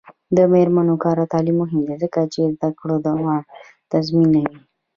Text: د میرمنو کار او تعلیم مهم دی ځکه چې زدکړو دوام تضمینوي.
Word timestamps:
د 0.35 0.37
میرمنو 0.53 0.95
کار 1.03 1.17
او 1.21 1.31
تعلیم 1.33 1.57
مهم 1.61 1.81
دی 1.87 1.95
ځکه 2.03 2.19
چې 2.33 2.41
زدکړو 2.59 2.95
دوام 3.07 3.41
تضمینوي. 3.91 4.57